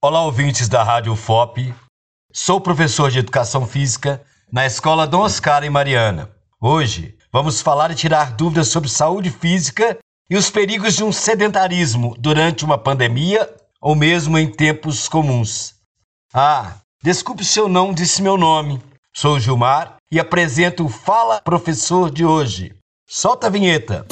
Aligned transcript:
Olá, 0.00 0.22
ouvintes 0.22 0.68
da 0.68 0.84
Rádio 0.84 1.16
FOP. 1.16 1.74
Sou 2.32 2.60
professor 2.60 3.10
de 3.10 3.18
Educação 3.18 3.66
Física 3.66 4.22
na 4.50 4.64
Escola 4.64 5.08
Dom 5.08 5.22
Oscar 5.22 5.64
em 5.64 5.70
Mariana. 5.70 6.30
Hoje 6.60 7.16
vamos 7.32 7.60
falar 7.60 7.90
e 7.90 7.96
tirar 7.96 8.36
dúvidas 8.36 8.68
sobre 8.68 8.88
saúde 8.88 9.28
física 9.28 9.98
e 10.30 10.36
os 10.36 10.50
perigos 10.50 10.94
de 10.94 11.02
um 11.02 11.10
sedentarismo 11.10 12.14
durante 12.16 12.64
uma 12.64 12.78
pandemia 12.78 13.52
ou 13.80 13.96
mesmo 13.96 14.38
em 14.38 14.48
tempos 14.48 15.08
comuns. 15.08 15.74
Ah, 16.32 16.76
desculpe 17.02 17.44
se 17.44 17.58
eu 17.58 17.68
não 17.68 17.92
disse 17.92 18.22
meu 18.22 18.36
nome. 18.36 18.80
Sou 19.12 19.40
Gilmar 19.40 19.96
e 20.12 20.20
apresento 20.20 20.86
o 20.86 20.88
Fala 20.88 21.40
Professor 21.40 22.08
de 22.08 22.24
hoje. 22.24 22.72
Solta 23.04 23.48
a 23.48 23.50
vinheta. 23.50 24.06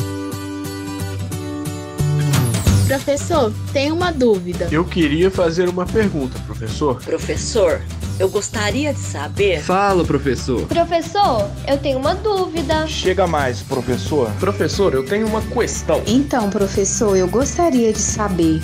Professor, 2.87 3.53
tenho 3.73 3.97
uma 3.97 4.13
dúvida. 4.13 4.69
Eu 4.71 4.85
queria 4.85 5.29
fazer 5.29 5.69
uma 5.69 5.85
pergunta, 5.85 6.39
professor. 6.47 7.03
Professor, 7.03 7.83
eu 8.17 8.29
gostaria 8.29 8.95
de 8.95 9.01
saber. 9.01 9.61
Fala, 9.61 10.05
professor. 10.05 10.65
Professor, 10.69 11.51
eu 11.67 11.77
tenho 11.79 11.99
uma 11.99 12.15
dúvida. 12.15 12.87
Chega 12.87 13.27
mais, 13.27 13.61
professor. 13.61 14.31
Professor, 14.39 14.95
eu 14.95 15.05
tenho 15.05 15.27
uma 15.27 15.43
questão. 15.43 16.01
Então, 16.07 16.49
professor, 16.49 17.17
eu 17.17 17.27
gostaria 17.27 17.93
de 17.93 17.99
saber. 17.99 18.61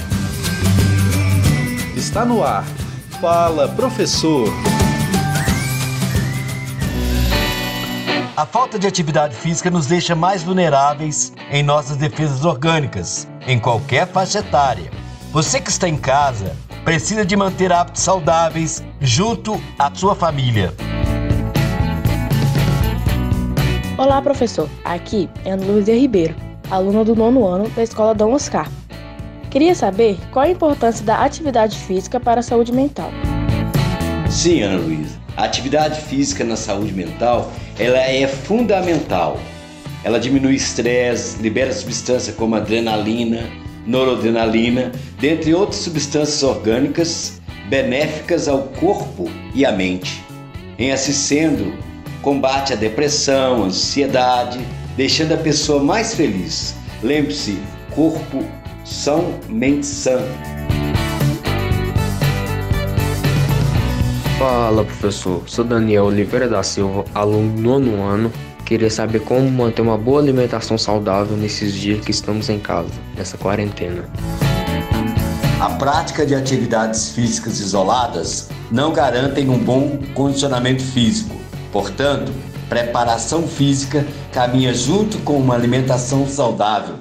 Está 1.96 2.24
no 2.24 2.44
ar. 2.44 2.64
Fala, 3.20 3.66
professor. 3.70 4.48
A 8.42 8.44
falta 8.44 8.76
de 8.76 8.88
atividade 8.88 9.36
física 9.36 9.70
nos 9.70 9.86
deixa 9.86 10.16
mais 10.16 10.42
vulneráveis 10.42 11.32
em 11.48 11.62
nossas 11.62 11.96
defesas 11.96 12.44
orgânicas, 12.44 13.28
em 13.46 13.56
qualquer 13.56 14.04
faixa 14.04 14.40
etária. 14.40 14.90
Você 15.30 15.60
que 15.60 15.70
está 15.70 15.88
em 15.88 15.96
casa 15.96 16.56
precisa 16.84 17.24
de 17.24 17.36
manter 17.36 17.72
hábitos 17.72 18.02
saudáveis 18.02 18.82
junto 19.00 19.62
à 19.78 19.94
sua 19.94 20.16
família. 20.16 20.74
Olá, 23.96 24.20
professor. 24.20 24.68
Aqui 24.84 25.30
é 25.44 25.52
Ana 25.52 25.64
Luísa 25.64 25.92
Ribeiro, 25.92 26.34
aluna 26.68 27.04
do 27.04 27.14
nono 27.14 27.46
ano 27.46 27.68
da 27.68 27.84
Escola 27.84 28.12
Dom 28.12 28.32
Oscar. 28.32 28.68
Queria 29.52 29.76
saber 29.76 30.18
qual 30.32 30.46
a 30.46 30.50
importância 30.50 31.06
da 31.06 31.22
atividade 31.22 31.78
física 31.78 32.18
para 32.18 32.40
a 32.40 32.42
saúde 32.42 32.72
mental. 32.72 33.12
Sim, 34.28 34.62
Ana 34.62 34.78
Luísa. 34.80 35.21
A 35.36 35.44
atividade 35.44 36.00
física 36.02 36.44
na 36.44 36.56
saúde 36.56 36.92
mental, 36.92 37.52
ela 37.78 37.98
é 37.98 38.26
fundamental. 38.26 39.40
Ela 40.04 40.18
diminui 40.18 40.54
estresse, 40.54 41.40
libera 41.40 41.72
substâncias 41.72 42.34
como 42.36 42.56
adrenalina, 42.56 43.48
noradrenalina, 43.86 44.92
dentre 45.20 45.54
outras 45.54 45.80
substâncias 45.80 46.42
orgânicas 46.42 47.40
benéficas 47.68 48.48
ao 48.48 48.64
corpo 48.64 49.30
e 49.54 49.64
à 49.64 49.72
mente. 49.72 50.22
Em 50.78 50.92
assim 50.92 51.12
sendo, 51.12 51.72
combate 52.20 52.72
a 52.72 52.76
depressão, 52.76 53.64
ansiedade, 53.64 54.60
deixando 54.96 55.32
a 55.32 55.38
pessoa 55.38 55.82
mais 55.82 56.14
feliz. 56.14 56.74
Lembre-se, 57.02 57.58
corpo 57.94 58.44
são, 58.84 59.38
mente 59.48 59.86
sã. 59.86 60.20
Fala, 64.42 64.84
professor. 64.84 65.40
Sou 65.46 65.64
Daniel 65.64 66.06
Oliveira 66.06 66.48
da 66.48 66.64
Silva, 66.64 67.04
aluno 67.14 67.54
do 67.54 67.62
nono 67.62 68.02
ano. 68.02 68.32
Queria 68.66 68.90
saber 68.90 69.20
como 69.20 69.48
manter 69.48 69.82
uma 69.82 69.96
boa 69.96 70.20
alimentação 70.20 70.76
saudável 70.76 71.36
nesses 71.36 71.72
dias 71.72 72.04
que 72.04 72.10
estamos 72.10 72.48
em 72.48 72.58
casa, 72.58 72.90
nessa 73.16 73.38
quarentena. 73.38 74.04
A 75.60 75.70
prática 75.70 76.26
de 76.26 76.34
atividades 76.34 77.10
físicas 77.10 77.60
isoladas 77.60 78.48
não 78.68 78.92
garantem 78.92 79.48
um 79.48 79.58
bom 79.58 80.00
condicionamento 80.12 80.82
físico. 80.82 81.36
Portanto, 81.70 82.32
preparação 82.68 83.46
física 83.46 84.04
caminha 84.32 84.74
junto 84.74 85.18
com 85.18 85.36
uma 85.36 85.54
alimentação 85.54 86.26
saudável. 86.26 86.96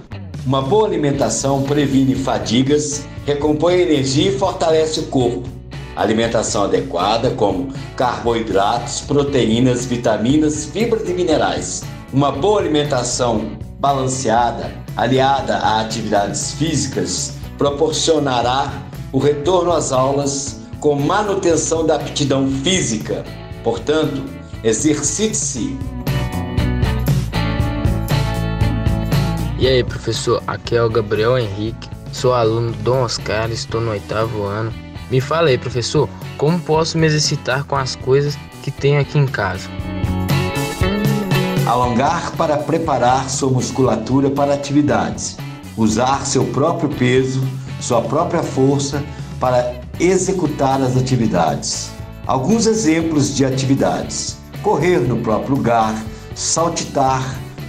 Uma 0.46 0.62
boa 0.62 0.85
alimentação 0.85 1.63
previne 1.63 2.13
fadigas, 2.13 3.03
recompõe 3.25 3.81
energia 3.81 4.30
e 4.30 4.38
fortalece 4.38 5.00
o 5.00 5.07
corpo 5.07 5.60
Alimentação 5.96 6.63
adequada, 6.63 7.31
como 7.31 7.74
carboidratos, 7.97 9.02
proteínas, 9.02 9.85
vitaminas, 9.85 10.66
fibras 10.66 11.09
e 11.09 11.13
minerais. 11.13 11.84
Uma 12.13 12.31
boa 12.31 12.62
alimentação 12.62 13.57
balanceada, 13.79 14.72
aliada 14.96 15.57
a 15.57 15.81
atividades 15.81 16.53
físicas, 16.53 17.34
proporcionará 17.57 18.72
o 19.12 19.19
retorno 19.19 19.72
às 19.72 19.91
aulas 19.91 20.62
com 20.80 20.96
manutenção 20.96 21.85
da 21.85 21.96
aptidão 21.96 22.50
física. 22.63 23.25
Portanto, 23.63 24.24
exercite-se. 24.63 25.78
E 29.59 29.68
aí, 29.68 29.84
professor? 29.84 30.41
Aqui 30.47 30.75
é 30.75 30.81
o 30.81 30.90
Gabriel 30.90 31.38
Henrique, 31.38 31.90
sou 32.12 32.34
aluno 32.34 32.72
do 32.72 32.78
Dom 32.84 33.03
Oscar, 33.03 33.51
estou 33.51 33.80
no 33.80 33.91
oitavo 33.91 34.44
ano 34.44 34.91
me 35.11 35.19
fala 35.19 35.49
aí, 35.49 35.57
professor, 35.57 36.07
como 36.38 36.57
posso 36.57 36.97
me 36.97 37.05
exercitar 37.05 37.66
com 37.66 37.75
as 37.75 37.97
coisas 37.97 38.38
que 38.63 38.72
tenho 38.72 38.99
aqui 38.99 39.19
em 39.19 39.27
casa? 39.27 39.69
Alongar 41.67 42.31
para 42.38 42.57
preparar 42.57 43.29
sua 43.29 43.51
musculatura 43.51 44.29
para 44.29 44.53
atividades. 44.53 45.38
Usar 45.75 46.25
seu 46.25 46.45
próprio 46.45 46.89
peso, 46.89 47.45
sua 47.81 48.01
própria 48.01 48.41
força 48.41 49.03
para 49.38 49.81
executar 50.00 50.81
as 50.81 50.95
atividades. 50.95 51.91
Alguns 52.25 52.66
exemplos 52.66 53.35
de 53.35 53.44
atividades: 53.44 54.38
correr 54.63 55.00
no 55.00 55.17
próprio 55.17 55.57
lugar, 55.57 55.94
saltitar, 56.35 57.21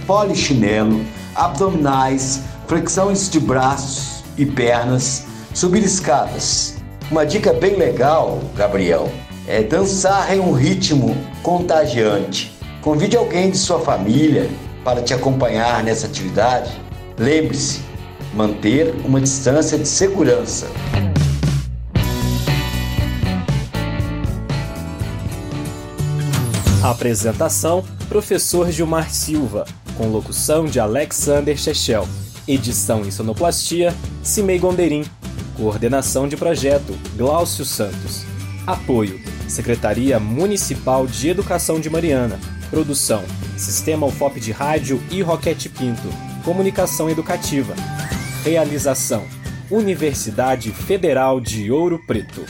polichinelo, 0.07 1.05
abdominais, 1.35 2.41
flexões 2.67 3.29
de 3.29 3.39
braços 3.39 4.23
e 4.37 4.45
pernas, 4.45 5.25
subir 5.53 5.83
escadas. 5.83 6.82
Uma 7.11 7.25
dica 7.25 7.53
bem 7.53 7.75
legal, 7.75 8.39
Gabriel, 8.55 9.11
é 9.47 9.61
dançar 9.61 10.35
em 10.35 10.39
um 10.39 10.53
ritmo 10.53 11.15
contagiante. 11.43 12.51
Convide 12.81 13.15
alguém 13.15 13.51
de 13.51 13.57
sua 13.57 13.79
família 13.79 14.49
para 14.83 15.01
te 15.01 15.13
acompanhar 15.13 15.83
nessa 15.83 16.07
atividade. 16.07 16.71
Lembre-se, 17.17 17.81
manter 18.33 18.93
uma 19.05 19.21
distância 19.21 19.77
de 19.77 19.87
segurança. 19.87 20.67
Apresentação: 26.81 27.83
Professor 28.09 28.71
Gilmar 28.71 29.09
Silva, 29.09 29.65
com 29.97 30.07
locução 30.07 30.65
de 30.65 30.79
Alexander 30.79 31.57
Chechel. 31.57 32.07
Edição 32.47 33.03
e 33.03 33.11
sonoplastia: 33.11 33.93
Cimei 34.21 34.57
Gonderim. 34.57 35.05
Coordenação 35.55 36.27
de 36.27 36.35
projeto: 36.35 36.97
Glaucio 37.15 37.63
Santos. 37.63 38.25
Apoio: 38.65 39.19
Secretaria 39.47 40.19
Municipal 40.19 41.05
de 41.05 41.29
Educação 41.29 41.79
de 41.79 41.89
Mariana. 41.89 42.39
Produção: 42.69 43.23
Sistema 43.55 44.07
UFOP 44.07 44.39
de 44.39 44.51
Rádio 44.51 45.01
e 45.11 45.21
Roquete 45.21 45.69
Pinto. 45.69 46.07
Comunicação 46.43 47.09
Educativa. 47.09 47.75
Realização: 48.43 49.25
Universidade 49.69 50.71
Federal 50.71 51.39
de 51.39 51.71
Ouro 51.71 52.01
Preto. 52.07 52.43